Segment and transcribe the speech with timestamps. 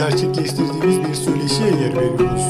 [0.00, 2.46] gerçekleştirdiğimiz bir söyleşiye yer veriyoruz.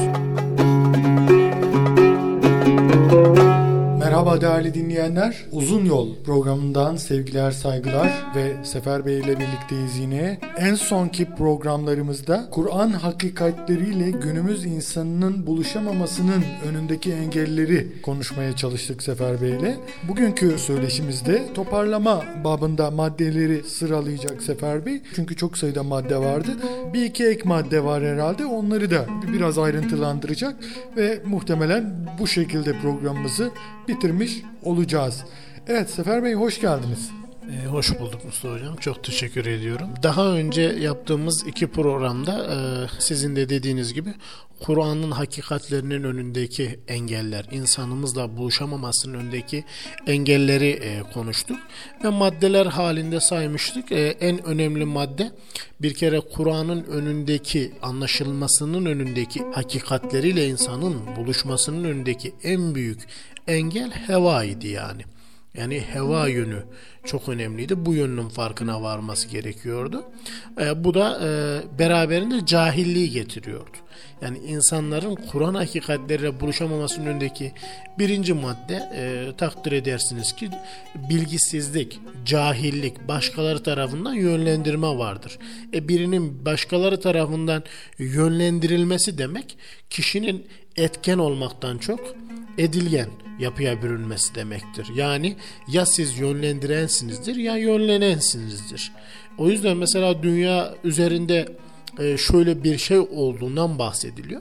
[3.99, 5.45] Merhaba değerli dinleyenler.
[5.53, 6.09] Uzun Yol
[6.51, 10.39] programından sevgiler, saygılar ve Sefer Bey ile birlikteyiz yine.
[10.59, 19.77] En sonki programlarımızda Kur'an hakikatleriyle günümüz insanının buluşamamasının önündeki engelleri konuşmaya çalıştık Sefer Bey ile.
[20.09, 25.03] Bugünkü söyleşimizde toparlama babında maddeleri sıralayacak Sefer Bey.
[25.15, 26.51] Çünkü çok sayıda madde vardı.
[26.95, 28.47] Bir iki ek madde var herhalde.
[28.47, 30.55] Onları da biraz ayrıntılandıracak
[30.97, 33.51] ve muhtemelen bu şekilde programımızı
[33.89, 35.25] bitirmiş olacağız.
[35.67, 37.11] Evet Sefer Bey hoş geldiniz.
[37.51, 38.77] Ee, hoş bulduk Mustafa Hocam.
[38.77, 39.89] Çok teşekkür ediyorum.
[40.03, 42.59] Daha önce yaptığımız iki programda e,
[43.01, 44.15] sizin de dediğiniz gibi
[44.61, 49.65] Kur'an'ın hakikatlerinin önündeki engeller, insanımızla buluşamamasının önündeki
[50.07, 51.59] engelleri e, konuştuk.
[52.05, 53.93] Ve maddeler halinde saymıştık.
[53.93, 55.33] E, en önemli madde
[55.83, 63.01] bir kere Kur'an'ın önündeki, anlaşılmasının önündeki hakikatleriyle insanın buluşmasının önündeki en büyük
[63.47, 65.03] engel heva idi yani.
[65.55, 66.63] Yani heva yönü
[67.05, 67.87] çok önemliydi.
[67.87, 70.05] Bu yönünün farkına varması gerekiyordu.
[70.61, 73.77] E, bu da e, beraberinde cahilliği getiriyordu.
[74.23, 77.53] Yani insanların Kur'an hakikatleriyle buluşamamasının önündeki
[77.99, 80.51] birinci madde e, takdir edersiniz ki
[81.11, 85.39] bilgisizlik, cahillik, başkaları tarafından yönlendirme vardır.
[85.75, 87.63] E, birinin başkaları tarafından
[87.99, 89.59] yönlendirilmesi demek
[89.91, 90.47] kişinin
[90.77, 92.01] etken olmaktan çok
[92.59, 94.87] edilgen yapıya bürünmesi demektir.
[94.95, 95.37] Yani
[95.69, 98.93] ya siz yönlendirensinizdir ya yönlenensinizdir.
[99.39, 101.57] O yüzden mesela dünya üzerinde
[101.99, 104.41] e, şöyle bir şey olduğundan bahsediliyor.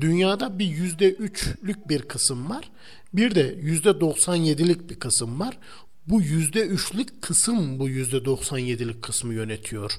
[0.00, 2.70] Dünyada bir yüzde üçlük bir kısım var.
[3.12, 5.58] Bir de yüzde doksan yedilik bir kısım var.
[6.06, 9.92] Bu yüzde üçlük kısım bu yüzde doksan yedilik kısmı yönetiyor.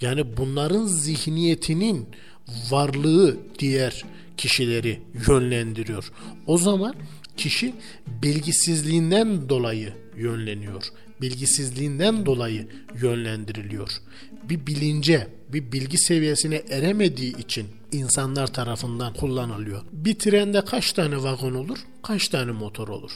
[0.00, 2.08] Yani bunların zihniyetinin
[2.70, 4.04] varlığı diğer
[4.36, 6.12] kişileri yönlendiriyor.
[6.46, 6.94] O zaman
[7.36, 7.74] kişi
[8.22, 10.82] bilgisizliğinden dolayı yönleniyor.
[11.20, 12.68] Bilgisizliğinden dolayı
[13.02, 13.90] yönlendiriliyor.
[14.42, 19.82] Bir bilince, bir bilgi seviyesine eremediği için insanlar tarafından kullanılıyor.
[19.92, 21.78] Bir trende kaç tane vagon olur?
[22.02, 23.10] Kaç tane motor olur?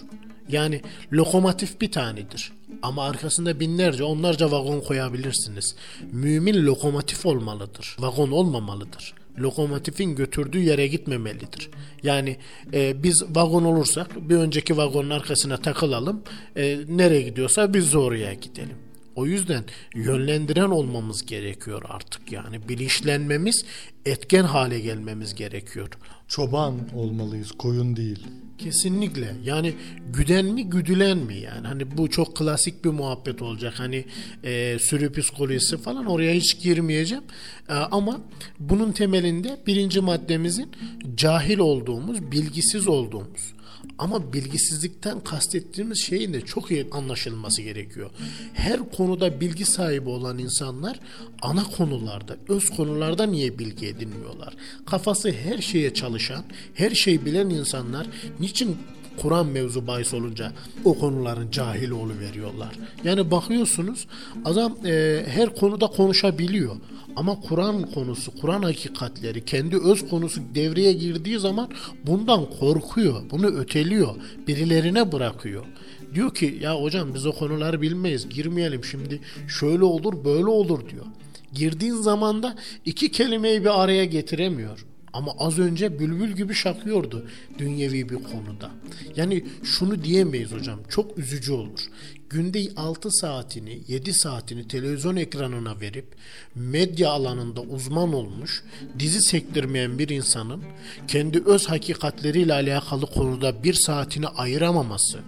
[0.48, 0.80] Yani
[1.12, 2.52] lokomotif bir tanedir.
[2.82, 5.76] Ama arkasında binlerce, onlarca vagon koyabilirsiniz.
[6.12, 7.96] Mümin lokomotif olmalıdır.
[7.98, 11.70] Vagon olmamalıdır lokomotifin götürdüğü yere gitmemelidir.
[12.02, 12.36] Yani
[12.72, 16.22] e, biz vagon olursak bir önceki vagonun arkasına takılalım.
[16.56, 18.76] E, nereye gidiyorsa biz de oraya gidelim.
[19.14, 19.64] O yüzden
[19.94, 23.64] yönlendiren olmamız gerekiyor artık yani bilinçlenmemiz,
[24.06, 25.88] etken hale gelmemiz gerekiyor.
[26.28, 28.26] Çoban olmalıyız, koyun değil.
[28.64, 29.34] Kesinlikle.
[29.44, 29.74] Yani
[30.12, 31.66] güden mi güdülen mi yani?
[31.66, 33.74] Hani bu çok klasik bir muhabbet olacak.
[33.76, 34.04] Hani
[34.44, 37.24] e, sürü psikolojisi falan oraya hiç girmeyeceğim.
[37.68, 38.20] E, ama
[38.58, 40.68] bunun temelinde birinci maddemizin
[41.16, 43.52] cahil olduğumuz, bilgisiz olduğumuz.
[44.00, 48.10] Ama bilgisizlikten kastettiğimiz şeyin de çok iyi anlaşılması gerekiyor.
[48.54, 51.00] Her konuda bilgi sahibi olan insanlar
[51.42, 54.56] ana konularda, öz konularda niye bilgi edinmiyorlar?
[54.86, 56.44] Kafası her şeye çalışan,
[56.74, 58.06] her şeyi bilen insanlar
[58.40, 58.76] niçin
[59.22, 60.52] Kur'an mevzu bahis olunca
[60.84, 61.90] o konuların cahil
[62.20, 62.78] veriyorlar.
[63.04, 64.06] Yani bakıyorsunuz
[64.44, 66.76] adam e, her konuda konuşabiliyor.
[67.16, 71.68] Ama Kur'an konusu, Kur'an hakikatleri, kendi öz konusu devreye girdiği zaman
[72.06, 74.14] bundan korkuyor, bunu öteliyor,
[74.46, 75.64] birilerine bırakıyor.
[76.14, 81.06] Diyor ki ya hocam biz o konuları bilmeyiz girmeyelim şimdi şöyle olur böyle olur diyor.
[81.54, 84.86] Girdiğin zaman da iki kelimeyi bir araya getiremiyor.
[85.12, 87.26] Ama az önce bülbül gibi şakıyordu
[87.58, 88.70] dünyevi bir konuda.
[89.16, 91.80] Yani şunu diyemeyiz hocam çok üzücü olur.
[92.30, 96.06] Günde 6 saatini 7 saatini televizyon ekranına verip
[96.54, 98.62] medya alanında uzman olmuş
[98.98, 100.62] dizi sektirmeyen bir insanın
[101.08, 105.18] kendi öz hakikatleriyle alakalı konuda bir saatini ayıramaması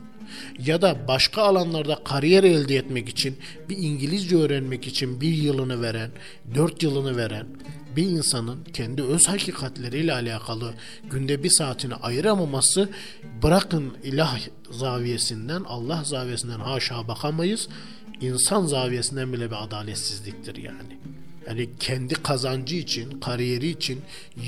[0.66, 3.36] ya da başka alanlarda kariyer elde etmek için
[3.68, 6.10] bir İngilizce öğrenmek için bir yılını veren,
[6.54, 7.46] dört yılını veren
[7.96, 10.74] bir insanın kendi öz hakikatleriyle alakalı
[11.10, 12.88] günde bir saatini ayıramaması
[13.42, 14.40] bırakın ilah
[14.70, 17.68] zaviyesinden Allah zaviyesinden haşa bakamayız
[18.20, 20.98] insan zaviyesinden bile bir adaletsizliktir yani.
[21.46, 24.00] Yani kendi kazancı için, kariyeri için,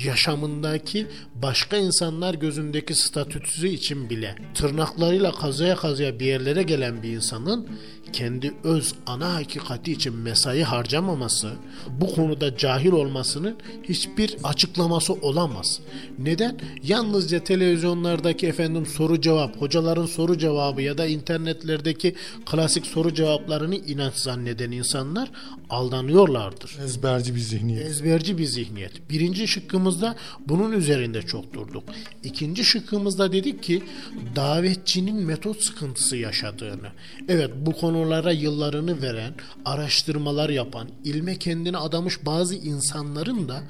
[0.05, 7.69] yaşamındaki başka insanlar gözündeki statüsü için bile tırnaklarıyla kazıya kazıya bir yerlere gelen bir insanın
[8.13, 11.51] kendi öz ana hakikati için mesai harcamaması,
[12.01, 15.79] bu konuda cahil olmasının hiçbir açıklaması olamaz.
[16.19, 16.59] Neden?
[16.83, 22.15] Yalnızca televizyonlardaki efendim soru cevap, hocaların soru cevabı ya da internetlerdeki
[22.45, 25.31] klasik soru cevaplarını inanç zanneden insanlar
[25.69, 26.77] aldanıyorlardır.
[26.85, 27.87] Ezberci bir zihniyet.
[27.87, 29.09] Ezberci bir zihniyet.
[29.09, 30.15] Birinci şıkkımızda
[30.47, 31.83] bunun üzerinde çok durduk.
[32.23, 33.83] İkinci şıkkımızda dedik ki
[34.35, 36.87] davetçinin metot sıkıntısı yaşadığını.
[37.29, 39.33] Evet bu konulara yıllarını veren,
[39.65, 43.63] araştırmalar yapan, ilme kendini adamış bazı insanların da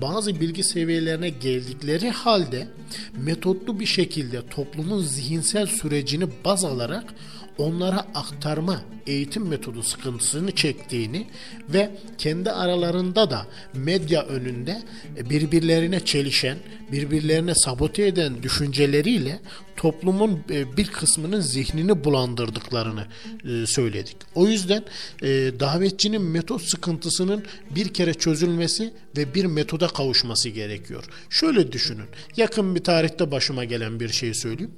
[0.00, 2.68] bazı bilgi seviyelerine geldikleri halde
[3.16, 7.14] metotlu bir şekilde toplumun zihinsel sürecini baz alarak
[7.58, 11.26] onlara aktarma eğitim metodu sıkıntısını çektiğini
[11.68, 14.82] ve kendi aralarında da medya önünde
[15.30, 16.56] birbirlerine çelişen,
[16.92, 19.40] birbirlerine sabote eden düşünceleriyle
[19.82, 23.06] toplumun e, bir kısmının zihnini bulandırdıklarını
[23.44, 24.16] e, söyledik.
[24.34, 24.84] O yüzden
[25.22, 25.28] e,
[25.60, 31.04] davetçinin metot sıkıntısının bir kere çözülmesi ve bir metoda kavuşması gerekiyor.
[31.30, 32.06] Şöyle düşünün.
[32.36, 34.72] Yakın bir tarihte başıma gelen bir şey söyleyeyim.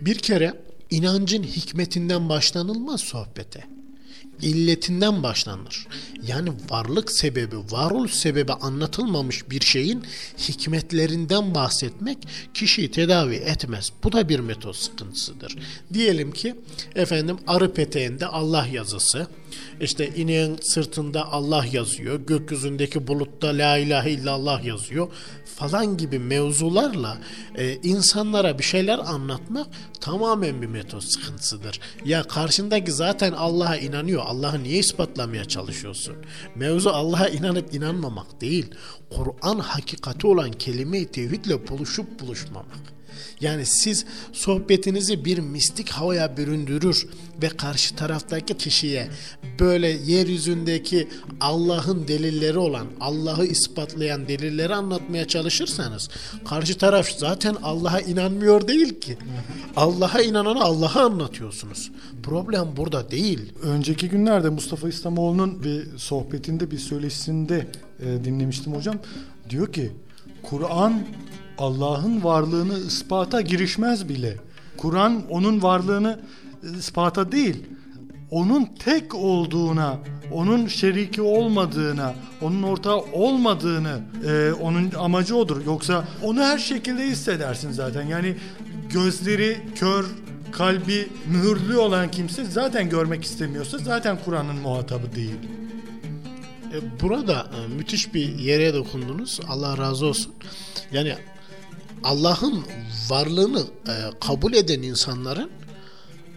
[0.00, 0.54] Bir kere
[0.90, 3.64] inancın hikmetinden başlanılmaz sohbete.
[4.42, 5.86] İlletinden başlanır.
[6.26, 10.02] Yani varlık sebebi, varoluş sebebi anlatılmamış bir şeyin
[10.38, 12.18] hikmetlerinden bahsetmek
[12.54, 13.92] kişiyi tedavi etmez.
[14.04, 15.56] Bu da bir metot sıkıntısıdır.
[15.94, 16.54] Diyelim ki
[16.94, 19.26] efendim arı peteğinde Allah yazısı,
[19.80, 25.08] işte ineğin sırtında Allah yazıyor, gökyüzündeki bulutta la ilahe illallah yazıyor
[25.44, 27.18] falan gibi mevzularla
[27.54, 29.66] e, insanlara bir şeyler anlatmak
[30.00, 31.80] tamamen bir metot sıkıntısıdır.
[32.04, 34.22] Ya karşındaki zaten Allah'a inanıyor.
[34.26, 36.16] Allah'ı niye ispatlamaya çalışıyorsun?
[36.54, 38.74] Mevzu Allah'a inanıp inanmamak değil.
[39.10, 42.91] Kur'an hakikati olan kelime-i tevhidle buluşup buluşmamak.
[43.42, 47.06] Yani siz sohbetinizi bir mistik havaya büründürür
[47.42, 49.08] ve karşı taraftaki kişiye
[49.60, 51.08] böyle yeryüzündeki
[51.40, 56.10] Allah'ın delilleri olan, Allah'ı ispatlayan delilleri anlatmaya çalışırsanız
[56.44, 59.16] karşı taraf zaten Allah'a inanmıyor değil ki.
[59.76, 61.90] Allah'a inananı Allah'a anlatıyorsunuz.
[62.22, 63.52] Problem burada değil.
[63.62, 67.66] Önceki günlerde Mustafa İslamoğlu'nun bir sohbetinde, bir söyleşisinde
[68.00, 68.96] e, dinlemiştim hocam.
[69.50, 69.92] Diyor ki
[70.42, 71.02] Kur'an
[71.62, 74.36] Allah'ın varlığını ispata girişmez bile.
[74.76, 76.20] Kur'an onun varlığını
[76.78, 77.62] ispata değil,
[78.30, 79.98] onun tek olduğuna,
[80.32, 85.66] onun şeriki olmadığına, onun ortağı olmadığını, e, onun amacı odur.
[85.66, 88.02] Yoksa onu her şekilde hissedersin zaten.
[88.02, 88.36] Yani
[88.92, 90.06] gözleri kör,
[90.52, 95.38] kalbi mühürlü olan kimse zaten görmek istemiyorsa zaten Kur'an'ın muhatabı değil.
[96.74, 99.40] E, burada e, müthiş bir yere dokundunuz.
[99.48, 100.32] Allah razı olsun.
[100.92, 101.14] Yani
[102.04, 102.64] Allah'ın
[103.08, 105.50] varlığını e, kabul eden insanların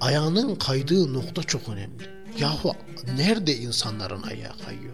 [0.01, 2.10] ayağının kaydığı nokta çok önemli.
[2.39, 2.74] Yahu
[3.17, 4.93] nerede insanların ayağı kayıyor?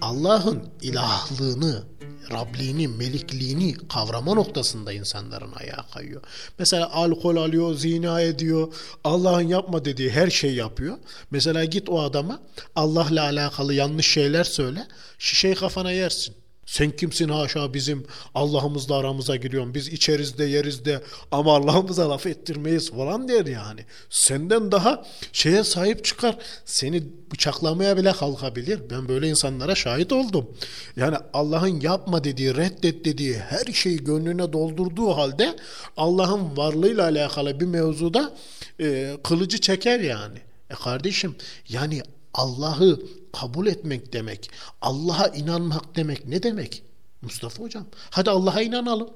[0.00, 1.84] Allah'ın ilahlığını,
[2.30, 6.22] Rabliğini, melikliğini kavrama noktasında insanların ayağı kayıyor.
[6.58, 8.74] Mesela alkol alıyor, zina ediyor,
[9.04, 10.98] Allah'ın yapma dediği her şey yapıyor.
[11.30, 12.40] Mesela git o adama
[12.76, 14.86] Allah'la alakalı yanlış şeyler söyle,
[15.18, 16.34] şişeyi kafana yersin.
[16.68, 19.74] Sen kimsin haşa bizim Allah'ımızla aramıza giriyorsun.
[19.74, 23.80] Biz içeriz de yeriz de ama Allah'ımıza laf ettirmeyiz falan der yani.
[24.10, 26.36] Senden daha şeye sahip çıkar.
[26.64, 28.80] Seni bıçaklamaya bile kalkabilir.
[28.90, 30.50] Ben böyle insanlara şahit oldum.
[30.96, 35.56] Yani Allah'ın yapma dediği, reddet dediği her şeyi gönlüne doldurduğu halde
[35.96, 38.34] Allah'ın varlığıyla alakalı bir mevzuda
[38.80, 40.38] e, kılıcı çeker yani.
[40.70, 41.36] E kardeşim
[41.68, 42.02] yani
[42.34, 43.00] Allah'ı
[43.32, 46.82] kabul etmek demek, Allah'a inanmak demek ne demek?
[47.22, 49.10] Mustafa hocam, hadi Allah'a inanalım.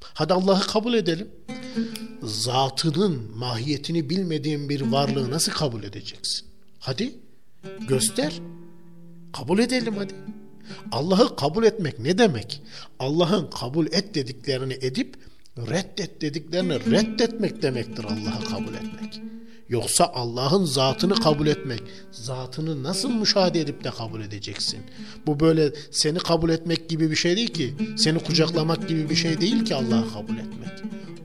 [0.00, 1.28] Hadi Allah'ı kabul edelim.
[2.22, 6.46] zatının mahiyetini bilmediğin bir varlığı nasıl kabul edeceksin?
[6.78, 7.14] Hadi
[7.88, 8.32] göster.
[9.32, 10.14] Kabul edelim hadi.
[10.92, 12.62] Allah'ı kabul etmek ne demek?
[12.98, 15.16] Allah'ın kabul et dediklerini edip
[15.58, 19.20] reddet dediklerini reddetmek demektir Allah'ı kabul etmek.
[19.68, 24.80] Yoksa Allah'ın zatını kabul etmek, zatını nasıl müşahede edip de kabul edeceksin?
[25.26, 29.40] Bu böyle seni kabul etmek gibi bir şey değil ki, seni kucaklamak gibi bir şey
[29.40, 30.68] değil ki Allah'ı kabul etmek.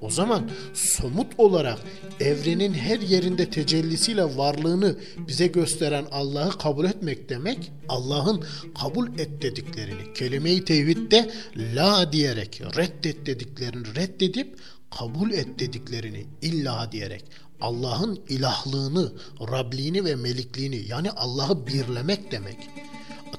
[0.01, 1.79] O zaman somut olarak
[2.19, 4.95] evrenin her yerinde tecellisiyle varlığını
[5.27, 8.43] bize gösteren Allah'ı kabul etmek demek Allah'ın
[8.81, 11.31] kabul et dediklerini kelime-i tevhidde
[11.75, 14.57] la diyerek reddet dediklerini reddedip
[14.99, 17.23] kabul et dediklerini illa diyerek
[17.63, 19.11] Allah'ın ilahlığını,
[19.51, 22.57] Rabliğini ve melikliğini yani Allah'ı birlemek demek.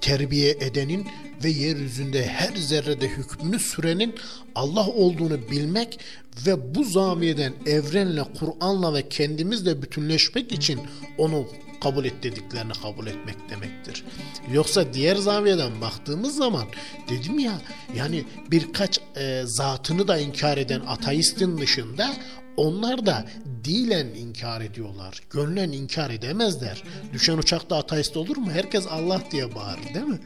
[0.00, 1.06] Terbiye edenin
[1.44, 4.14] ve yeryüzünde her zerrede hükmünü sürenin
[4.54, 5.98] Allah olduğunu bilmek
[6.46, 10.80] ve bu zaviyeden evrenle, Kur'an'la ve kendimizle bütünleşmek için
[11.18, 11.46] onu
[11.80, 14.04] kabul et dediklerini kabul etmek demektir.
[14.52, 16.64] Yoksa diğer zaviyeden baktığımız zaman
[17.08, 17.60] dedim ya
[17.96, 22.14] yani birkaç e, zatını da inkar eden ateistin dışında
[22.56, 23.26] onlar da
[23.64, 25.20] dilen inkar ediyorlar.
[25.30, 26.82] Gönlen inkar edemezler.
[27.12, 28.50] Düşen uçakta ateist olur mu?
[28.50, 30.18] Herkes Allah diye bağırır değil mi?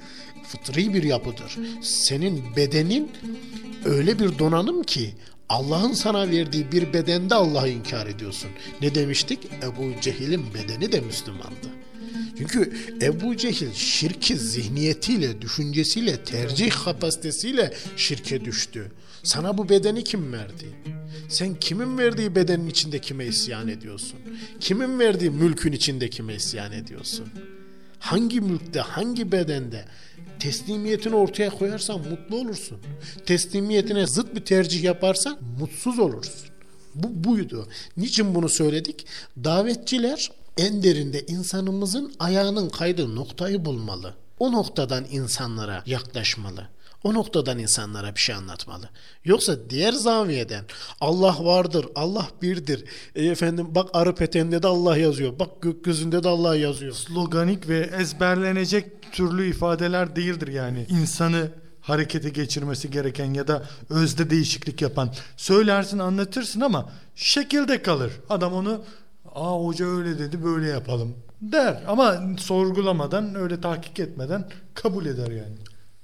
[0.48, 1.58] Fıtri bir yapıdır.
[1.82, 3.10] Senin bedenin
[3.84, 5.14] öyle bir donanım ki
[5.48, 8.50] Allah'ın sana verdiği bir bedende Allah'ı inkar ediyorsun.
[8.82, 9.38] Ne demiştik?
[9.62, 11.68] Ebu Cehil'in bedeni de Müslümandı.
[12.38, 18.92] Çünkü Ebu Cehil şirki zihniyetiyle, düşüncesiyle, tercih kapasitesiyle şirke düştü.
[19.22, 20.66] Sana bu bedeni kim verdi?
[21.28, 24.18] Sen kimin verdiği bedenin içinde kime isyan ediyorsun?
[24.60, 27.26] Kimin verdiği mülkün içinde kime isyan ediyorsun?
[27.98, 29.84] Hangi mülkte, hangi bedende
[30.38, 32.78] teslimiyetini ortaya koyarsan mutlu olursun.
[33.26, 36.48] Teslimiyetine zıt bir tercih yaparsan mutsuz olursun.
[36.94, 37.68] Bu buydu.
[37.96, 39.06] Niçin bunu söyledik?
[39.44, 44.14] Davetçiler en derinde insanımızın ayağının kaydığı noktayı bulmalı.
[44.38, 46.68] O noktadan insanlara yaklaşmalı.
[47.04, 48.88] O noktadan insanlara bir şey anlatmalı.
[49.24, 50.64] Yoksa diğer zaviyeden
[51.00, 52.84] Allah vardır, Allah birdir.
[53.14, 55.38] E efendim bak arı petende de Allah yazıyor.
[55.38, 56.92] Bak gökyüzünde de Allah yazıyor.
[56.92, 60.86] Sloganik ve ezberlenecek türlü ifadeler değildir yani.
[60.88, 61.50] İnsanı
[61.80, 65.14] harekete geçirmesi gereken ya da özde değişiklik yapan.
[65.36, 68.12] Söylersin anlatırsın ama şekilde kalır.
[68.30, 68.84] Adam onu
[69.34, 71.82] aa hoca öyle dedi böyle yapalım der.
[71.88, 75.56] Ama sorgulamadan öyle tahkik etmeden kabul eder yani.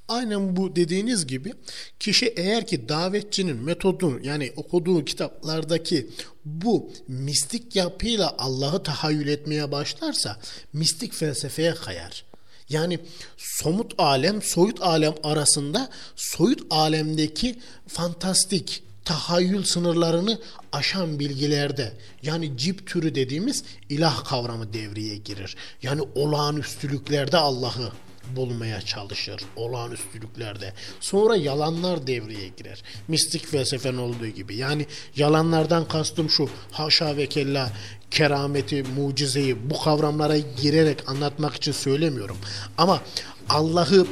[0.09, 1.53] Aynen bu dediğiniz gibi
[2.01, 6.11] kişi eğer ki davetçinin metodunu yani okuduğu kitaplardaki
[6.45, 10.37] bu mistik yapıyla Allah'ı tahayyül etmeye başlarsa
[10.73, 12.25] mistik felsefeye kayar.
[12.69, 12.99] Yani
[13.37, 20.41] somut alem, soyut alem arasında soyut alemdeki fantastik tahayyül sınırlarını
[20.73, 21.93] aşan bilgilerde
[22.23, 25.57] yani cip türü dediğimiz ilah kavramı devreye girir.
[25.83, 27.93] Yani olağanüstülüklerde Allah'ı
[28.37, 30.73] bulmaya çalışır olağanüstülüklerde.
[31.01, 32.83] Sonra yalanlar devreye girer.
[33.09, 34.57] Mistik felsefen olduğu gibi.
[34.57, 37.73] Yani yalanlardan kastım şu haşa ve kella
[38.11, 42.37] kerameti, mucizeyi bu kavramlara girerek anlatmak için söylemiyorum.
[42.79, 43.01] Ama
[43.49, 44.07] Allah'ı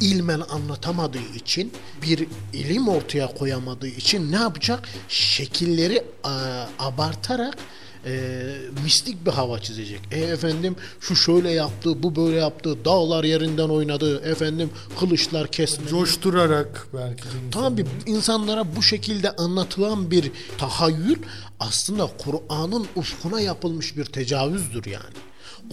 [0.00, 4.88] ilmen anlatamadığı için bir ilim ortaya koyamadığı için ne yapacak?
[5.08, 7.58] Şekilleri a, abartarak
[8.06, 8.42] e,
[8.84, 10.00] mistik bir hava çizecek.
[10.10, 15.90] E efendim şu şöyle yaptı, bu böyle yaptı, dağlar yerinden oynadı, efendim kılıçlar kesmedi.
[15.90, 17.24] Coşturarak belki.
[17.50, 21.18] Tabii insanlara bu şekilde anlatılan bir tahayyül
[21.60, 25.14] aslında Kur'an'ın ufkuna yapılmış bir tecavüzdür yani.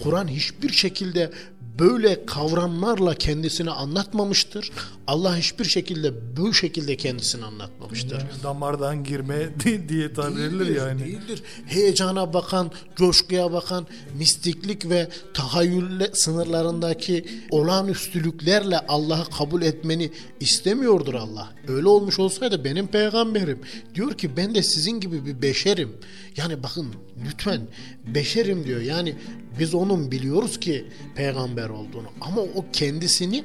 [0.02, 1.30] Kur'an hiçbir şekilde
[1.78, 4.70] böyle kavramlarla kendisini anlatmamıştır.
[5.06, 8.18] Allah hiçbir şekilde bu şekilde kendisini anlatmamıştır.
[8.18, 9.48] Yani damardan girme
[9.88, 11.00] diye tabir edilir yani.
[11.00, 11.42] Değildir.
[11.66, 13.86] Heyecana bakan, coşkuya bakan,
[14.18, 21.52] mistiklik ve tahayyül sınırlarındaki olağanüstülüklerle Allah'ı kabul etmeni istemiyordur Allah.
[21.68, 23.60] Öyle olmuş olsaydı benim peygamberim
[23.94, 25.96] diyor ki ben de sizin gibi bir beşerim.
[26.38, 26.86] Yani bakın
[27.26, 27.60] lütfen
[28.06, 28.80] beşerim diyor.
[28.80, 29.14] Yani
[29.58, 33.44] biz onun biliyoruz ki peygamber olduğunu ama o kendisini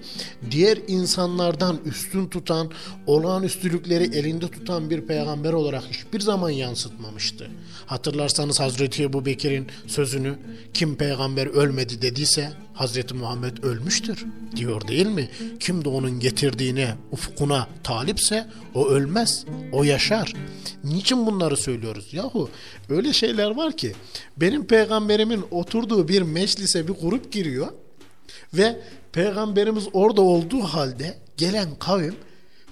[0.51, 2.71] diğer insanlardan üstün tutan,
[3.07, 7.51] olağanüstülükleri elinde tutan bir peygamber olarak hiçbir zaman yansıtmamıştı.
[7.85, 10.35] Hatırlarsanız Hazreti Ebu Bekir'in sözünü
[10.73, 14.25] kim peygamber ölmedi dediyse Hazreti Muhammed ölmüştür
[14.55, 15.29] diyor değil mi?
[15.59, 20.33] Kim de onun getirdiğine, ufkuna talipse o ölmez, o yaşar.
[20.83, 22.13] Niçin bunları söylüyoruz?
[22.13, 22.49] Yahu
[22.89, 23.93] öyle şeyler var ki
[24.37, 27.67] benim peygamberimin oturduğu bir meclise bir grup giriyor
[28.53, 28.79] ve
[29.11, 32.15] peygamberimiz orada olduğu halde gelen kavim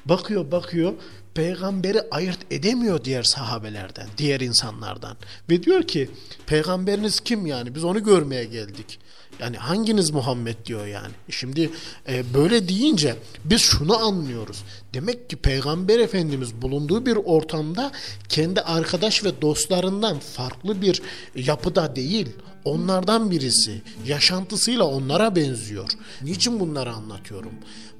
[0.06, 0.94] bakıyor bakıyor
[1.34, 5.18] peygamberi ayırt edemiyor diğer sahabelerden, diğer insanlardan.
[5.50, 6.10] Ve diyor ki
[6.46, 9.00] peygamberiniz kim yani biz onu görmeye geldik.
[9.42, 11.14] Yani hanginiz Muhammed diyor yani.
[11.30, 11.70] Şimdi
[12.08, 14.64] e, böyle deyince biz şunu anlıyoruz.
[14.94, 17.92] Demek ki Peygamber Efendimiz bulunduğu bir ortamda
[18.30, 21.02] kendi arkadaş ve dostlarından farklı bir
[21.36, 22.30] yapıda değil.
[22.66, 23.82] Onlardan birisi.
[24.06, 25.90] Yaşantısıyla onlara benziyor.
[26.22, 27.52] Niçin bunları anlatıyorum?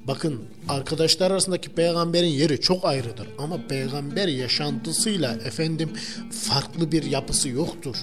[0.08, 3.28] Bakın arkadaşlar arasındaki peygamberin yeri çok ayrıdır.
[3.38, 5.90] Ama peygamber yaşantısıyla efendim
[6.32, 7.96] farklı bir yapısı yoktur.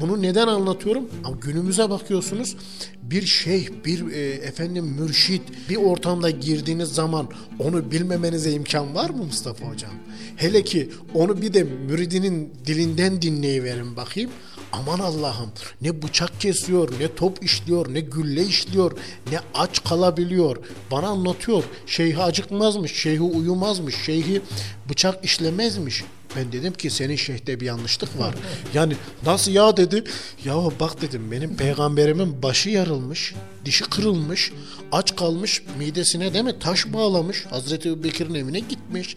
[0.00, 1.08] Bunu neden anlatıyorum?
[1.24, 2.56] Ama günümüze bakıyorsunuz
[3.02, 9.24] bir şeyh, bir e, efendim mürşit bir ortamda girdiğiniz zaman onu bilmemenize imkan var mı
[9.24, 9.90] Mustafa Hocam?
[10.36, 14.30] Hele ki onu bir de müridinin dilinden dinleyiverin bakayım.
[14.72, 18.92] Aman Allah'ım ne bıçak kesiyor, ne top işliyor, ne gülle işliyor,
[19.30, 20.56] ne aç kalabiliyor.
[20.90, 21.64] Bana anlatıyor.
[21.86, 24.42] Şeyhi acıkmazmış, şeyhi uyumazmış, şeyhi
[24.88, 26.04] bıçak işlemezmiş.
[26.36, 28.34] Ben dedim ki senin şeyhte bir yanlışlık var.
[28.74, 30.04] Yani nasıl ya dedi.
[30.44, 34.52] Ya bak dedim benim peygamberimin başı yarılmış, dişi kırılmış,
[34.92, 37.46] aç kalmış, midesine değil mi taş bağlamış.
[37.46, 39.16] Hazreti Ebubekir'in evine gitmiş.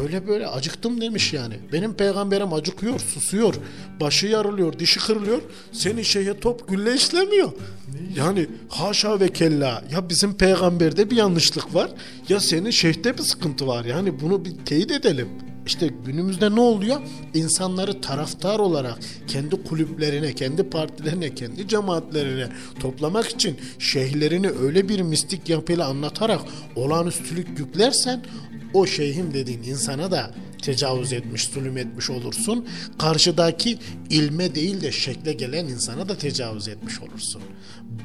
[0.00, 1.54] Böyle böyle acıktım demiş yani.
[1.72, 3.54] Benim peygamberim acıkıyor, susuyor,
[4.00, 5.42] başı yarılıyor, dişi kırılıyor.
[5.72, 7.52] Senin şeyhe top gülle işlemiyor.
[8.16, 11.90] Yani haşa ve kella ya bizim peygamberde bir yanlışlık var
[12.28, 13.84] ya senin şeyhte bir sıkıntı var.
[13.84, 15.28] Yani bunu bir teyit edelim.
[15.66, 17.00] İşte günümüzde ne oluyor?
[17.34, 22.48] İnsanları taraftar olarak kendi kulüplerine, kendi partilerine, kendi cemaatlerine
[22.80, 26.40] toplamak için şeyhlerini öyle bir mistik yapıyla anlatarak
[26.76, 28.22] olağanüstülük yüklersen
[28.74, 30.30] o şeyhim dediğin insana da
[30.64, 32.68] tecavüz etmiş, zulüm etmiş olursun.
[32.98, 33.78] Karşıdaki
[34.10, 37.42] ilme değil de şekle gelen insana da tecavüz etmiş olursun.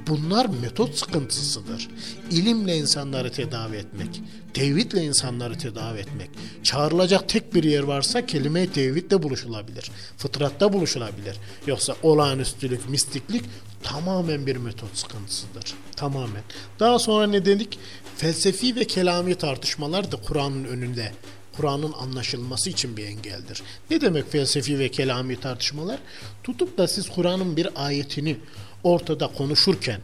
[0.08, 1.88] Bunlar metot sıkıntısıdır.
[2.32, 4.22] İlimle insanları tedavi etmek,
[4.54, 6.30] tevhidle insanları tedavi etmek.
[6.64, 9.92] Çağrılacak tek bir yer varsa kelime-i tevhidle buluşulabilir.
[10.18, 11.36] Fıtratta buluşulabilir.
[11.68, 13.44] Yoksa olağanüstülük, mistiklik
[13.84, 15.74] tamamen bir metot sıkıntısıdır.
[15.96, 16.44] Tamamen.
[16.80, 17.80] Daha sonra ne dedik?
[18.18, 21.12] Felsefi ve kelami tartışmalar da Kur'an'ın önünde
[21.60, 23.62] Kur'an'ın anlaşılması için bir engeldir.
[23.90, 26.00] Ne demek felsefi ve kelami tartışmalar?
[26.44, 28.38] Tutup da siz Kur'an'ın bir ayetini
[28.84, 30.02] ortada konuşurken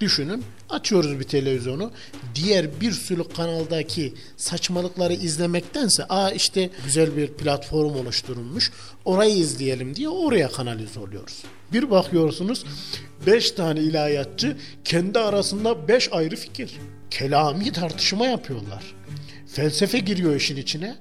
[0.00, 1.90] düşünün açıyoruz bir televizyonu
[2.34, 8.72] diğer bir sürü kanaldaki saçmalıkları izlemektense aa işte güzel bir platform oluşturulmuş
[9.04, 11.42] orayı izleyelim diye oraya kanalize oluyoruz.
[11.72, 12.64] Bir bakıyorsunuz
[13.26, 16.70] beş tane ilahiyatçı kendi arasında beş ayrı fikir.
[17.10, 18.97] Kelami tartışma yapıyorlar.
[19.52, 20.96] Felsefe giriyor işin içine.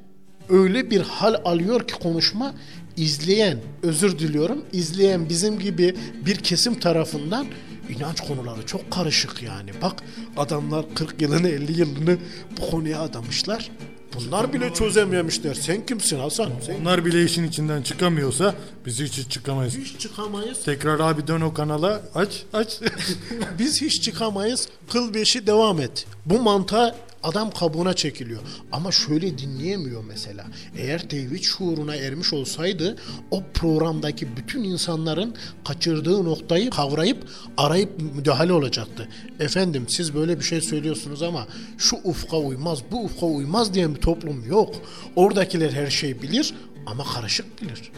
[0.50, 2.54] Öyle bir hal alıyor ki konuşma
[2.98, 7.48] izleyen, özür diliyorum, izleyen bizim gibi bir kesim tarafından
[7.90, 9.72] inanç konuları çok karışık yani.
[9.82, 10.04] Bak
[10.38, 12.18] adamlar 40 yılını 50 yılını
[12.58, 13.72] bu konuya adamışlar.
[14.16, 15.54] Bunlar bile çözememişler.
[15.54, 16.52] Sen kimsin Hasan?
[16.66, 18.56] Sen Onlar bile işin içinden çıkamıyorsa
[18.86, 19.78] biz hiç çıkamayız.
[19.78, 20.64] hiç çıkamayız.
[20.66, 22.80] Tekrar abi dön o kanala aç aç.
[23.60, 24.68] Biz hiç çıkamayız.
[24.92, 26.06] Kıl beşi devam et.
[26.26, 26.96] Bu mantığa
[27.28, 28.42] adam kabuğuna çekiliyor.
[28.72, 30.46] Ama şöyle dinleyemiyor mesela.
[30.78, 32.96] Eğer tevhid şuuruna ermiş olsaydı
[33.32, 35.36] o programdaki bütün insanların
[35.66, 39.10] kaçırdığı noktayı kavrayıp arayıp müdahale olacaktı.
[39.40, 44.02] Efendim siz böyle bir şey söylüyorsunuz ama şu ufka uymaz, bu ufka uymaz diyen bir
[44.02, 44.76] toplum yok.
[45.16, 46.54] Oradakiler her şeyi bilir
[46.86, 47.92] ama karışık bilir.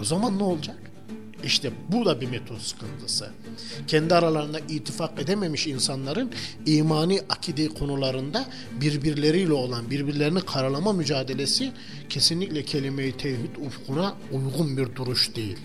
[0.00, 0.87] O zaman ne olacak?
[1.44, 3.30] İşte bu da bir metot sıkıntısı.
[3.86, 6.30] Kendi aralarında ittifak edememiş insanların
[6.66, 8.46] imani akide konularında
[8.80, 11.72] birbirleriyle olan birbirlerini karalama mücadelesi
[12.08, 15.58] kesinlikle kelime-i tevhid ufkuna uygun bir duruş değil.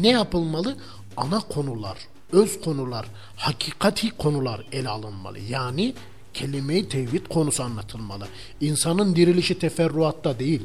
[0.00, 0.76] Ne yapılmalı?
[1.16, 1.98] Ana konular,
[2.32, 3.06] öz konular,
[3.36, 5.38] hakikati konular ele alınmalı.
[5.38, 5.94] Yani
[6.34, 8.28] kelime-i tevhid konusu anlatılmalı.
[8.60, 10.62] İnsanın dirilişi teferruatta değil.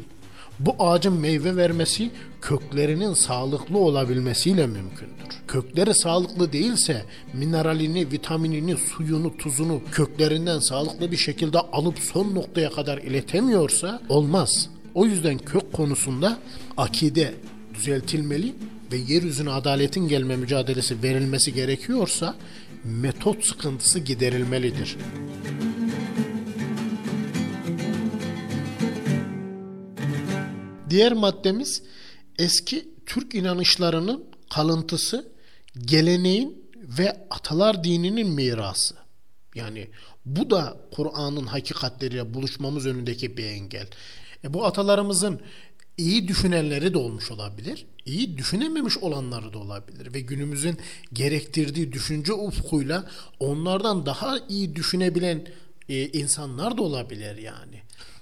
[0.59, 5.39] Bu ağacın meyve vermesi köklerinin sağlıklı olabilmesiyle mümkündür.
[5.47, 12.97] Kökleri sağlıklı değilse mineralini, vitaminini, suyunu, tuzunu köklerinden sağlıklı bir şekilde alıp son noktaya kadar
[12.97, 14.69] iletemiyorsa olmaz.
[14.93, 16.39] O yüzden kök konusunda
[16.77, 17.33] akide
[17.73, 18.53] düzeltilmeli
[18.91, 22.35] ve yeryüzüne adaletin gelme mücadelesi verilmesi gerekiyorsa
[22.83, 24.97] metot sıkıntısı giderilmelidir.
[30.89, 31.83] Diğer maddemiz
[32.39, 35.31] eski Türk inanışlarının kalıntısı,
[35.77, 38.95] geleneğin ve atalar dininin mirası.
[39.55, 39.87] Yani
[40.25, 43.87] bu da Kur'an'ın hakikatleriyle buluşmamız önündeki bir engel.
[44.43, 45.41] E bu atalarımızın
[45.97, 47.85] iyi düşünenleri de olmuş olabilir.
[48.05, 50.13] iyi düşünememiş olanları da olabilir.
[50.13, 50.77] Ve günümüzün
[51.13, 55.47] gerektirdiği düşünce ufkuyla onlardan daha iyi düşünebilen
[55.89, 57.81] e, insanlar da olabilir yani.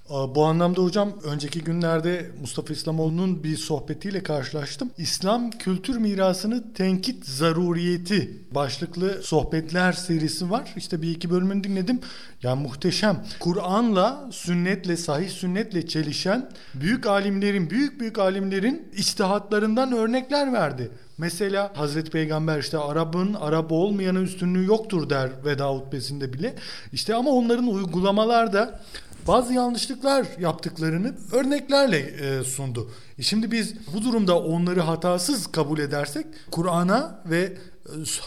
[0.09, 4.89] Aa, Bu anlamda hocam önceki günlerde Mustafa İslamoğlu'nun bir sohbetiyle karşılaştım.
[4.97, 10.73] İslam kültür mirasını tenkit zaruriyeti başlıklı sohbetler serisi var.
[10.77, 11.99] İşte bir iki bölümünü dinledim.
[12.43, 13.25] Ya muhteşem.
[13.39, 20.91] Kur'an'la, sünnetle, sahih sünnetle çelişen büyük alimlerin, büyük büyük alimlerin içtihatlarından örnekler verdi.
[21.17, 26.55] Mesela Hazreti Peygamber işte Arap'ın Arap olmayanın üstünlüğü yoktur der veda hutbesinde bile.
[26.93, 28.79] İşte ama onların uygulamalarda
[29.27, 32.91] bazı yanlışlıklar yaptıklarını örneklerle e, sundu.
[33.17, 37.57] E şimdi biz bu durumda onları hatasız kabul edersek Kur'an'a ve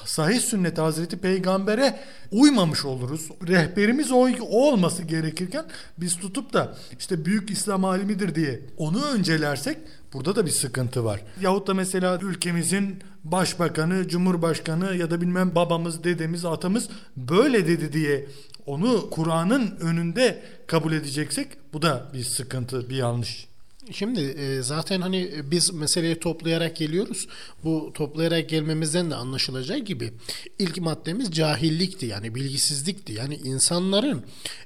[0.05, 2.01] sahih sünnet Hazreti Peygamber'e
[2.33, 3.29] uymamış oluruz.
[3.49, 5.65] Rehberimiz o, o olması gerekirken
[5.99, 9.79] biz tutup da işte büyük İslam alimidir diye onu öncelersek
[10.13, 11.23] burada da bir sıkıntı var.
[11.41, 18.27] Yahut da mesela ülkemizin başbakanı, cumhurbaşkanı ya da bilmem babamız, dedemiz, atamız böyle dedi diye
[18.67, 23.50] onu Kur'an'ın önünde kabul edeceksek bu da bir sıkıntı, bir yanlış.
[23.93, 27.29] Şimdi e, zaten hani biz meseleyi toplayarak geliyoruz.
[27.65, 30.13] Bu toplayarak gelmemizden de anlaşılacağı gibi
[30.59, 33.13] ilk maddemiz cahillikti yani bilgisizlikti.
[33.13, 34.23] Yani insanların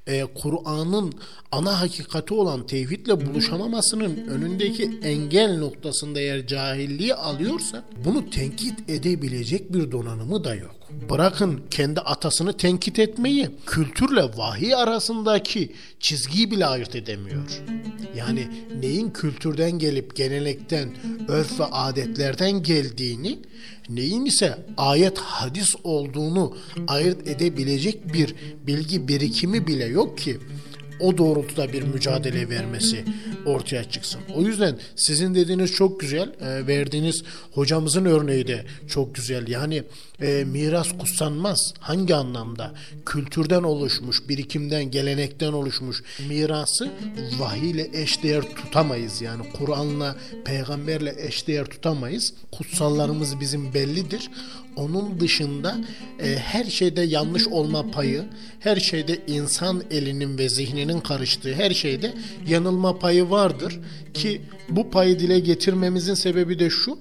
[0.06, 1.12] e, Kur'an'ın
[1.52, 9.92] ana hakikati olan tevhidle buluşamamasının önündeki engel noktasında eğer cahilliği alıyorsa bunu tenkit edebilecek bir
[9.92, 10.83] donanımı da yok.
[11.10, 17.62] Bırakın kendi atasını tenkit etmeyi, kültürle vahiy arasındaki çizgiyi bile ayırt edemiyor.
[18.16, 18.48] Yani
[18.80, 20.90] neyin kültürden gelip gelenekten,
[21.28, 23.38] örf ve adetlerden geldiğini,
[23.88, 26.56] neyin ise ayet hadis olduğunu
[26.88, 28.34] ayırt edebilecek bir
[28.66, 30.38] bilgi birikimi bile yok ki
[31.00, 33.04] o doğrultuda bir mücadele vermesi
[33.46, 34.20] ortaya çıksın.
[34.34, 39.48] O yüzden sizin dediğiniz çok güzel, e, verdiğiniz hocamızın örneği de çok güzel.
[39.48, 39.82] Yani
[40.22, 41.74] e, miras kutsanmaz.
[41.78, 42.74] Hangi anlamda?
[43.06, 46.90] Kültürden oluşmuş, birikimden, gelenekten oluşmuş mirası
[47.38, 49.22] vahiy ile eşdeğer tutamayız.
[49.22, 52.34] Yani Kur'an'la, peygamberle eşdeğer tutamayız.
[52.52, 54.30] Kutsallarımız bizim bellidir.
[54.76, 55.78] Onun dışında
[56.22, 58.24] e, her şeyde yanlış olma payı,
[58.60, 62.14] her şeyde insan elinin ve zihninin karıştığı her şeyde
[62.46, 63.80] yanılma payı vardır
[64.14, 66.98] ki bu payı dile getirmemizin sebebi de şu.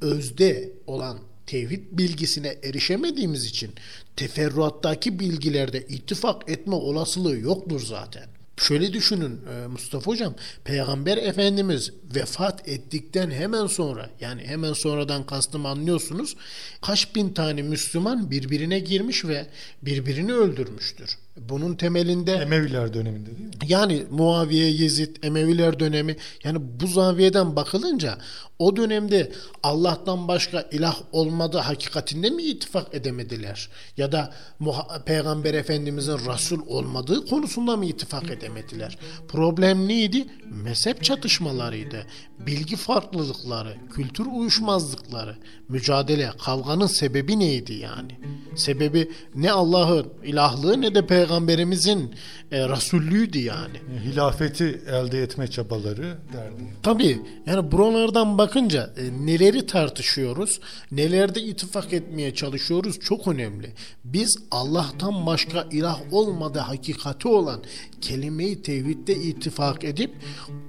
[0.00, 3.70] Özde olan tevhid bilgisine erişemediğimiz için
[4.16, 8.24] teferruattaki bilgilerde ittifak etme olasılığı yoktur zaten.
[8.60, 15.66] Şöyle düşünün e, Mustafa Hocam, Peygamber Efendimiz vefat ettikten hemen sonra yani hemen sonradan kastım
[15.66, 16.36] anlıyorsunuz
[16.82, 19.46] kaç bin tane Müslüman birbirine girmiş ve
[19.82, 21.18] birbirini öldürmüştür.
[21.48, 23.50] Bunun temelinde Emeviler döneminde değil mi?
[23.68, 28.18] yani Muaviye, Yezid, Emeviler dönemi yani bu zaviyeden bakılınca
[28.58, 33.68] o dönemde Allah'tan başka ilah olmadığı hakikatinde mi ittifak edemediler?
[33.96, 38.98] Ya da Muha- Peygamber Efendimizin Resul olmadığı konusunda mı ittifak edemediler?
[39.28, 40.26] Problem neydi?
[40.64, 42.06] Mezhep çatışmalarıydı.
[42.46, 45.36] Bilgi farklılıkları, kültür uyuşmazlıkları,
[45.68, 48.18] mücadele, kavganın sebebi neydi yani?
[48.56, 52.14] Sebebi ne Allah'ın ilahlığı ne de Peygamberimizin
[52.52, 53.80] e, Resullüğüydü yani.
[54.04, 56.62] Hilafeti elde etme çabaları derdi.
[56.82, 60.60] Tabii yani buralardan bakınca e, neleri tartışıyoruz,
[60.92, 63.72] nelerde ittifak etmeye çalışıyoruz çok önemli.
[64.04, 67.62] Biz Allah'tan başka ilah olmadığı hakikati olan
[68.00, 70.10] kelime-i tevhidde ittifak edip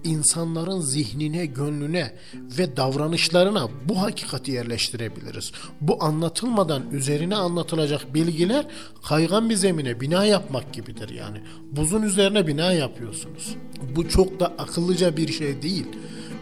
[0.03, 5.51] insanların zihnine, gönlüne ve davranışlarına bu hakikati yerleştirebiliriz.
[5.81, 8.65] Bu anlatılmadan üzerine anlatılacak bilgiler
[9.03, 11.37] kaygan bir zemine bina yapmak gibidir yani.
[11.71, 13.55] Buzun üzerine bina yapıyorsunuz.
[13.95, 15.85] Bu çok da akıllıca bir şey değil.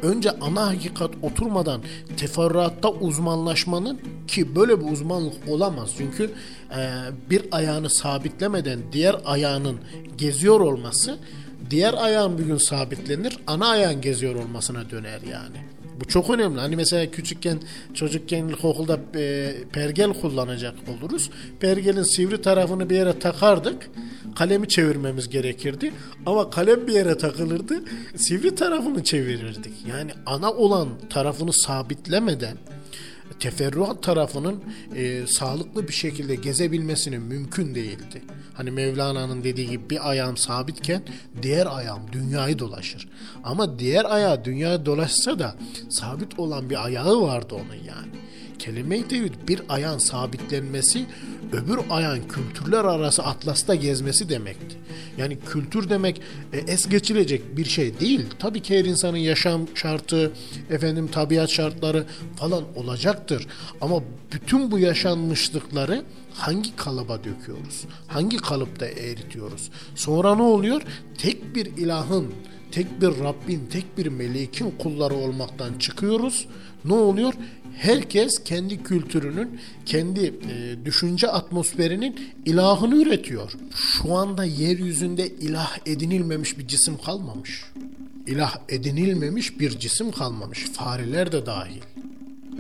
[0.04, 1.82] Önce ana hakikat oturmadan
[2.18, 5.92] teferruatta uzmanlaşmanın ki böyle bir uzmanlık olamaz.
[5.98, 6.32] Çünkü
[6.78, 6.90] e,
[7.30, 9.78] bir ayağını sabitlemeden diğer ayağının
[10.18, 11.18] geziyor olması
[11.70, 15.58] diğer ayağın bir gün sabitlenir ana ayağın geziyor olmasına döner yani.
[16.00, 16.60] Bu çok önemli.
[16.60, 17.60] Hani mesela küçükken
[17.94, 21.30] çocukken ilkokulda e, pergel kullanacak oluruz.
[21.60, 23.90] Pergelin sivri tarafını bir yere takardık.
[24.36, 25.94] Kalemi çevirmemiz gerekirdi.
[26.26, 27.84] Ama kalem bir yere takılırdı.
[28.16, 29.74] Sivri tarafını çevirirdik.
[29.88, 32.58] Yani ana olan tarafını sabitlemeden
[33.40, 34.64] teferruat tarafının
[34.96, 38.22] e, sağlıklı bir şekilde gezebilmesinin mümkün değildi.
[38.54, 41.02] Hani Mevlana'nın dediği gibi bir ayağım sabitken
[41.42, 43.10] diğer ayağım dünyayı dolaşır.
[43.44, 45.56] Ama diğer ayağı dünyayı dolaşsa da
[45.90, 48.12] sabit olan bir ayağı vardı onun yani.
[48.60, 51.06] Kelime-i tevhid bir ayağın sabitlenmesi,
[51.52, 54.76] öbür ayağın kültürler arası atlasta gezmesi demekti.
[55.18, 56.22] Yani kültür demek
[56.54, 58.26] e, es geçilecek bir şey değil.
[58.40, 60.32] Tabii ki her insanın yaşam şartı,
[60.70, 63.48] efendim tabiat şartları falan olacaktır.
[63.82, 67.86] Ama bütün bu yaşanmışlıkları hangi kalıba döküyoruz?
[68.08, 69.70] Hangi kalıpta eritiyoruz?
[69.96, 70.82] Sonra ne oluyor?
[71.18, 72.28] Tek bir ilahın,
[72.72, 76.48] tek bir Rabbin, tek bir melekin kulları olmaktan çıkıyoruz.
[76.86, 77.34] Ne oluyor?
[77.78, 83.52] Herkes kendi kültürünün, kendi e, düşünce atmosferinin ilahını üretiyor.
[83.76, 87.64] Şu anda yeryüzünde ilah edinilmemiş bir cisim kalmamış.
[88.28, 90.66] İlah edinilmemiş bir cisim kalmamış.
[90.74, 91.82] Fareler de dahil.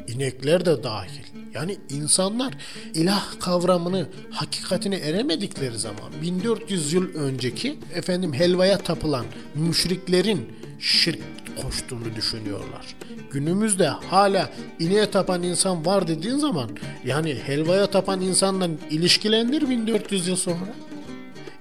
[0.08, 1.24] İnekler de dahil.
[1.54, 2.58] Yani insanlar
[2.93, 11.20] ilah kavramını, hakikatini eremedikleri zaman 1400 yıl önceki efendim helvaya tapılan müşriklerin şirk
[11.62, 12.96] koştuğunu düşünüyorlar.
[13.32, 16.70] Günümüzde hala ineğe tapan insan var dediğin zaman
[17.06, 20.74] yani helvaya tapan insanla ilişkilendir 1400 yıl sonra.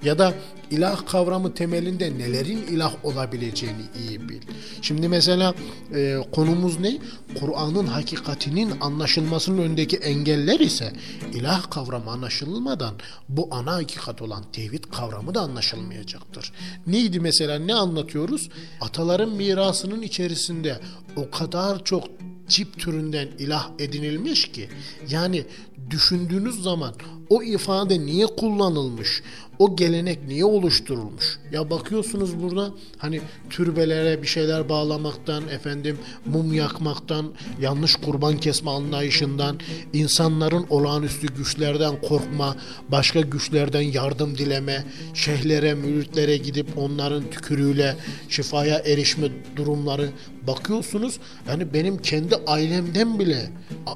[0.02, 0.34] Ya da
[0.70, 4.42] ilah kavramı temelinde nelerin ilah olabileceğini iyi bil.
[4.82, 5.54] Şimdi mesela
[5.94, 6.98] e, konumuz ne?
[7.40, 10.92] Kur'an'ın hakikatinin anlaşılmasının öndeki engeller ise
[11.34, 12.94] ilah kavramı anlaşılmadan
[13.28, 16.52] bu ana hakikat olan tevhid kavramı da anlaşılmayacaktır.
[16.86, 18.48] Neydi mesela ne anlatıyoruz?
[18.80, 20.80] Ataların mirasının içerisinde
[21.16, 22.04] o kadar çok
[22.48, 24.68] çip türünden ilah edinilmiş ki
[25.10, 25.44] yani
[25.90, 26.94] düşündüğünüz zaman
[27.30, 29.22] o ifade niye kullanılmış?
[29.58, 31.38] O gelenek niye oluşturulmuş?
[31.52, 39.58] Ya bakıyorsunuz burada hani türbelere bir şeyler bağlamaktan, efendim mum yakmaktan, yanlış kurban kesme anlayışından,
[39.92, 42.56] insanların olağanüstü güçlerden korkma,
[42.88, 47.96] başka güçlerden yardım dileme, şeyhlere, müritlere gidip onların tükürüğüyle
[48.28, 50.10] şifaya erişme durumları
[50.46, 51.18] bakıyorsunuz.
[51.48, 53.50] Yani benim kendi ailemden bile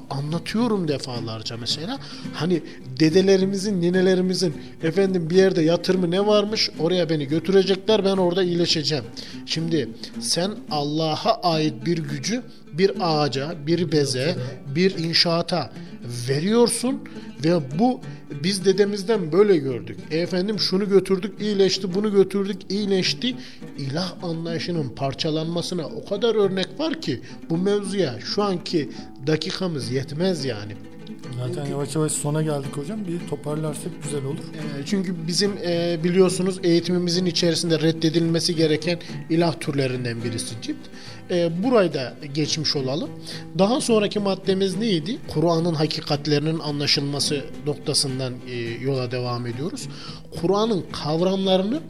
[0.09, 1.99] anlatıyorum defalarca mesela.
[2.33, 2.63] Hani
[3.23, 9.03] dedelerimizin, ninelerimizin efendim bir yerde yatırımı ne varmış oraya beni götürecekler ben orada iyileşeceğim.
[9.45, 12.41] Şimdi sen Allah'a ait bir gücü
[12.73, 14.35] bir ağaca, bir beze,
[14.75, 15.71] bir inşaata
[16.29, 16.99] veriyorsun
[17.45, 18.01] ve bu
[18.43, 19.97] biz dedemizden böyle gördük.
[20.11, 23.35] E efendim şunu götürdük iyileşti, bunu götürdük iyileşti.
[23.77, 28.89] İlah anlayışının parçalanmasına o kadar örnek var ki bu mevzuya şu anki
[29.27, 30.73] dakikamız yetmez yani.
[31.37, 32.99] Zaten yavaş yavaş sona geldik hocam.
[33.07, 34.37] Bir toparlarsak güzel olur.
[34.37, 40.87] E, çünkü bizim e, biliyorsunuz eğitimimizin içerisinde reddedilmesi gereken ilah türlerinden birisi cipt.
[41.31, 43.09] E, burayı da geçmiş olalım.
[43.59, 45.17] Daha sonraki maddemiz neydi?
[45.27, 49.87] Kur'an'ın hakikatlerinin anlaşılması noktasından e, yola devam ediyoruz.
[50.41, 51.81] Kur'an'ın kavramlarını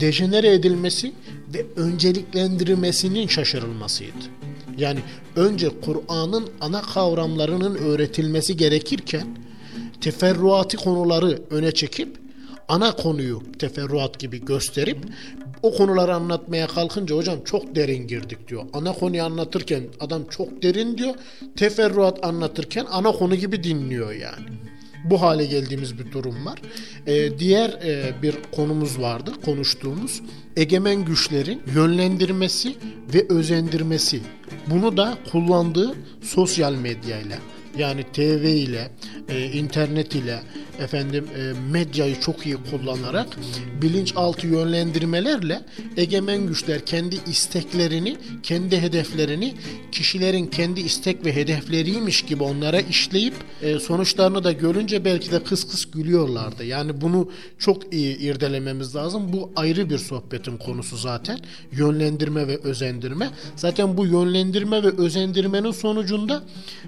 [0.00, 1.12] dejenere edilmesi
[1.54, 4.43] ve önceliklendirilmesinin şaşırılmasıydı.
[4.78, 5.00] Yani
[5.36, 9.26] önce Kur'an'ın ana kavramlarının öğretilmesi gerekirken
[10.00, 12.18] teferruatı konuları öne çekip
[12.68, 14.98] ana konuyu teferruat gibi gösterip
[15.62, 18.64] o konuları anlatmaya kalkınca hocam çok derin girdik diyor.
[18.72, 21.14] Ana konuyu anlatırken adam çok derin diyor.
[21.56, 24.46] Teferruat anlatırken ana konu gibi dinliyor yani.
[25.04, 26.62] Bu hale geldiğimiz bir durum var.
[27.06, 30.22] Ee, diğer e, bir konumuz vardı konuştuğumuz.
[30.56, 32.76] Egemen güçlerin yönlendirmesi
[33.14, 34.20] ve özendirmesi.
[34.66, 37.38] Bunu da kullandığı sosyal medya ile
[37.78, 38.90] yani TV ile,
[39.28, 40.40] e, internet ile,
[40.80, 43.26] efendim e, medyayı çok iyi kullanarak
[43.82, 45.60] bilinçaltı yönlendirmelerle
[45.96, 49.54] egemen güçler kendi isteklerini, kendi hedeflerini
[49.92, 55.68] kişilerin kendi istek ve hedefleriymiş gibi onlara işleyip e, sonuçlarını da görünce belki de kıs
[55.68, 56.64] kıs gülüyorlardı.
[56.64, 59.32] Yani bunu çok iyi irdelememiz lazım.
[59.32, 61.38] Bu ayrı bir sohbetin konusu zaten.
[61.72, 63.30] Yönlendirme ve özendirme.
[63.56, 66.42] Zaten bu yönlendirme ve özendirmenin sonucunda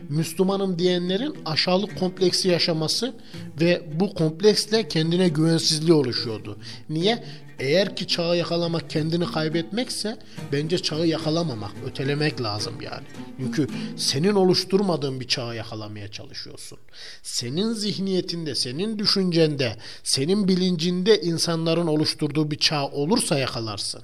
[0.09, 3.15] Müslümanım diyenlerin aşağılık kompleksi yaşaması
[3.61, 6.59] ve bu kompleksle kendine güvensizliği oluşuyordu.
[6.89, 7.25] Niye?
[7.59, 10.19] Eğer ki çağı yakalamak kendini kaybetmekse
[10.53, 13.05] bence çağı yakalamamak, ötelemek lazım yani.
[13.39, 16.79] Çünkü senin oluşturmadığın bir çağı yakalamaya çalışıyorsun.
[17.23, 24.03] Senin zihniyetinde, senin düşüncende, senin bilincinde insanların oluşturduğu bir çağ olursa yakalarsın.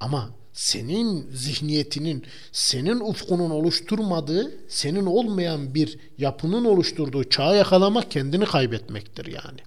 [0.00, 9.26] Ama senin zihniyetinin, senin ufkunun oluşturmadığı, senin olmayan bir yapının oluşturduğu çağı yakalamak kendini kaybetmektir
[9.26, 9.60] yani.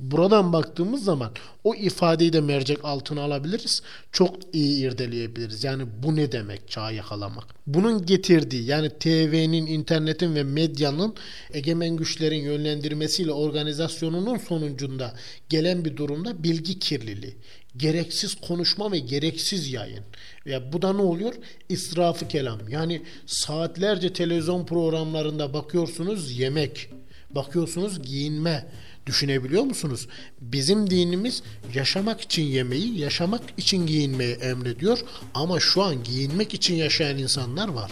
[0.00, 1.32] Buradan baktığımız zaman
[1.64, 3.82] o ifadeyi de mercek altına alabiliriz.
[4.12, 5.64] Çok iyi irdeleyebiliriz.
[5.64, 7.44] Yani bu ne demek çağ yakalamak?
[7.66, 11.14] Bunun getirdiği yani TV'nin, internetin ve medyanın
[11.52, 15.14] egemen güçlerin yönlendirmesiyle organizasyonunun sonucunda
[15.48, 17.36] gelen bir durumda bilgi kirliliği.
[17.76, 20.04] Gereksiz konuşma ve gereksiz yayın.
[20.46, 21.34] Ya bu da ne oluyor?
[21.68, 22.68] İsrafı kelam.
[22.68, 26.90] Yani saatlerce televizyon programlarında bakıyorsunuz yemek,
[27.30, 28.66] bakıyorsunuz giyinme,
[29.06, 30.08] Düşünebiliyor musunuz?
[30.40, 31.42] Bizim dinimiz
[31.74, 34.98] yaşamak için yemeği, yaşamak için giyinmeyi emrediyor.
[35.34, 37.90] Ama şu an giyinmek için yaşayan insanlar var.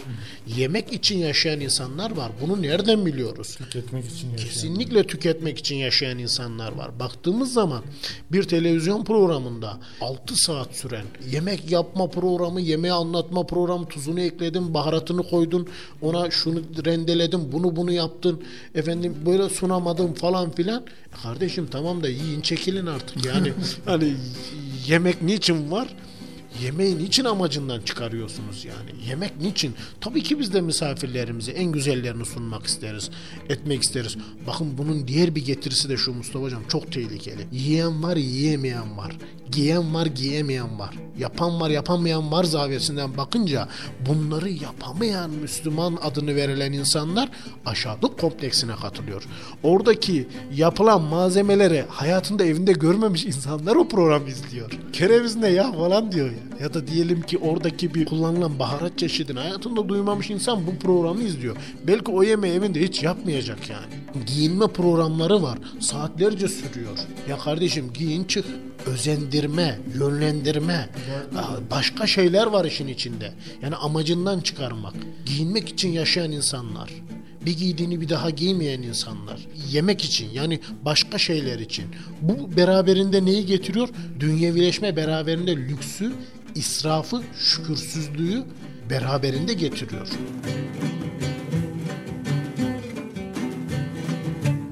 [0.56, 2.32] Yemek için yaşayan insanlar var.
[2.40, 3.56] Bunu nereden biliyoruz?
[3.56, 4.48] Tüketmek için yaşayan.
[4.48, 7.00] Kesinlikle tüketmek için yaşayan insanlar var.
[7.00, 7.82] Baktığımız zaman
[8.32, 15.22] bir televizyon programında 6 saat süren yemek yapma programı, yemeği anlatma programı, tuzunu ekledin, baharatını
[15.22, 15.68] koydun,
[16.02, 18.42] ona şunu rendeledin, bunu bunu yaptın,
[18.74, 20.84] efendim böyle sunamadın falan filan.
[21.22, 23.52] Kardeşim tamam da yiyin çekilin artık yani.
[23.84, 24.14] hani
[24.86, 25.88] yemek niçin var?
[26.62, 29.08] Yemeği niçin amacından çıkarıyorsunuz yani?
[29.08, 29.74] Yemek niçin?
[30.00, 33.10] Tabii ki biz de misafirlerimize en güzellerini sunmak isteriz,
[33.48, 34.16] etmek isteriz.
[34.46, 37.46] Bakın bunun diğer bir getirisi de şu Mustafa Hocam çok tehlikeli.
[37.52, 39.16] Yiyen var, yiyemeyen var.
[39.52, 40.94] Giyen var, giyemeyen var.
[41.18, 43.68] Yapan var, yapamayan var zaviyesinden bakınca
[44.08, 47.28] bunları yapamayan Müslüman adını verilen insanlar
[47.66, 49.22] aşağılık kompleksine katılıyor.
[49.62, 54.70] Oradaki yapılan malzemeleri hayatında evinde görmemiş insanlar o programı izliyor.
[54.92, 56.47] Kereviz ne ya falan diyor ya.
[56.60, 61.56] Ya da diyelim ki oradaki bir kullanılan baharat çeşidini hayatında duymamış insan bu programı izliyor.
[61.86, 64.24] Belki o yemeği evinde hiç yapmayacak yani.
[64.26, 65.58] Giyinme programları var.
[65.80, 66.98] Saatlerce sürüyor.
[67.28, 68.44] Ya kardeşim giyin çık.
[68.86, 70.88] Özendirme, yönlendirme.
[71.70, 73.32] Başka şeyler var işin içinde.
[73.62, 74.94] Yani amacından çıkarmak.
[75.26, 76.90] Giyinmek için yaşayan insanlar
[77.46, 79.46] bir giydiğini bir daha giymeyen insanlar.
[79.70, 81.84] Yemek için yani başka şeyler için.
[82.22, 83.88] Bu beraberinde neyi getiriyor?
[84.20, 86.12] Dünyevileşme beraberinde lüksü,
[86.54, 88.44] israfı, şükürsüzlüğü
[88.90, 90.08] beraberinde getiriyor.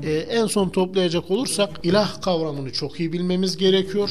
[0.03, 4.11] Ee, en son toplayacak olursak ilah kavramını çok iyi bilmemiz gerekiyor.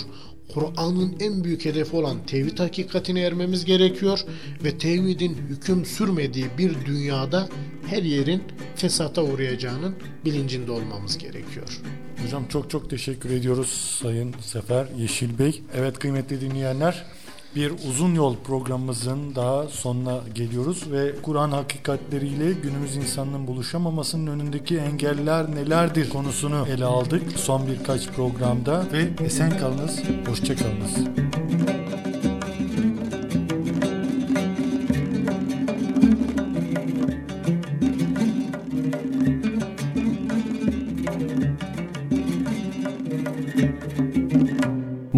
[0.53, 4.19] Kur'an'ın en büyük hedefi olan tevhid hakikatine ermemiz gerekiyor
[4.63, 7.49] ve tevhidin hüküm sürmediği bir dünyada
[7.87, 8.43] her yerin
[8.75, 11.81] fesata uğrayacağının bilincinde olmamız gerekiyor.
[12.23, 15.61] Hocam çok çok teşekkür ediyoruz Sayın Sefer Yeşil Bey.
[15.75, 17.05] Evet kıymetli dinleyenler
[17.55, 25.55] bir uzun yol programımızın daha sonuna geliyoruz ve Kur'an hakikatleriyle günümüz insanının buluşamamasının önündeki engeller
[25.55, 30.95] nelerdir konusunu ele aldık son birkaç programda ve esen kalınız, hoşça kalınız.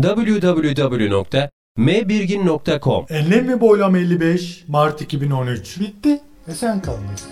[0.02, 6.20] www mbirgin.com Enlem mi boylam 55 Mart 2013 bitti.
[6.48, 7.28] Esen kalınız.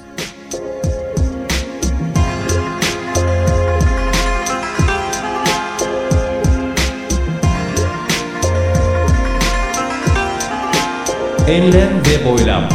[11.48, 12.70] Enlem ve boylam.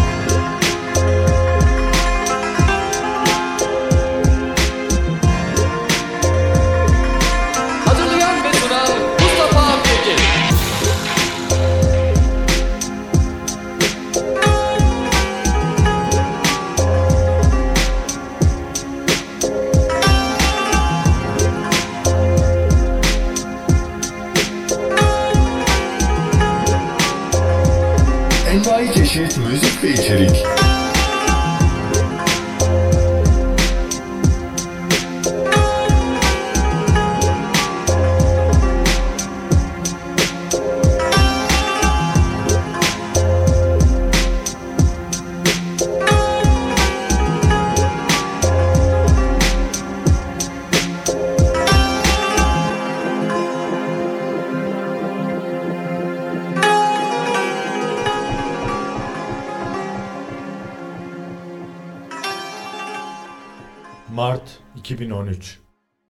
[65.25, 65.60] 2013